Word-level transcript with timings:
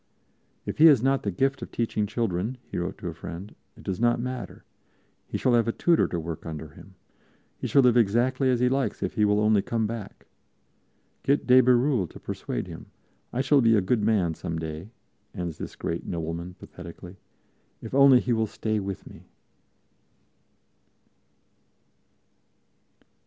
"If 0.65 0.79
he 0.79 0.87
has 0.87 1.03
not 1.03 1.21
the 1.21 1.29
gift 1.29 1.61
of 1.61 1.71
teaching 1.71 2.07
children," 2.07 2.57
he 2.63 2.79
wrote 2.79 2.97
to 2.97 3.07
a 3.09 3.13
friend, 3.13 3.53
"it 3.77 3.83
does 3.83 3.99
not 3.99 4.19
matter; 4.19 4.63
he 5.27 5.37
shall 5.37 5.53
have 5.53 5.67
a 5.67 5.71
tutor 5.71 6.07
to 6.07 6.19
work 6.19 6.43
under 6.43 6.69
him. 6.69 6.95
He 7.59 7.67
shall 7.67 7.83
live 7.83 7.95
exactly 7.95 8.49
as 8.49 8.59
he 8.61 8.67
likes 8.67 9.03
if 9.03 9.13
he 9.13 9.25
will 9.25 9.39
only 9.39 9.61
come 9.61 9.85
back. 9.85 10.25
Get 11.21 11.45
de 11.45 11.61
Bérulle 11.61 12.09
to 12.09 12.19
persuade 12.19 12.65
him. 12.65 12.87
I 13.31 13.41
shall 13.41 13.61
be 13.61 13.75
a 13.75 13.81
good 13.81 14.01
man 14.01 14.33
some 14.33 14.57
day," 14.57 14.89
ends 15.35 15.59
this 15.59 15.75
great 15.75 16.03
nobleman 16.03 16.55
pathetically, 16.55 17.17
"if 17.79 17.93
only 17.93 18.19
he 18.19 18.33
will 18.33 18.47
stay 18.47 18.79
with 18.79 19.05
me." 19.05 19.27